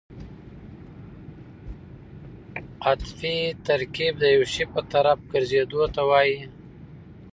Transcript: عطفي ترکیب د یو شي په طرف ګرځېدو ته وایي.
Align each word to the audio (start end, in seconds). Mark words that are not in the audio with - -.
عطفي 2.85 3.37
ترکیب 3.65 4.13
د 4.19 4.23
یو 4.35 4.43
شي 4.53 4.65
په 4.73 4.81
طرف 4.91 5.17
ګرځېدو 5.31 5.81
ته 5.95 6.01
وایي. 6.09 6.39